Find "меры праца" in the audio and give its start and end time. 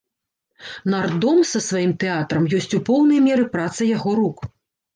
3.29-3.81